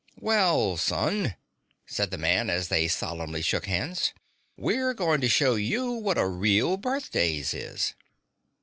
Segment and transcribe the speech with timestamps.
[0.19, 1.35] "Well, son,"
[1.85, 4.13] said the man as they solemnly shook hands,
[4.57, 7.93] "we're going to show you what a real birthdays is."